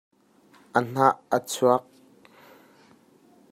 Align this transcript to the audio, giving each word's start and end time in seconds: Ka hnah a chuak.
Ka 0.71 0.79
hnah 0.85 1.15
a 1.35 1.37
chuak. 1.51 1.83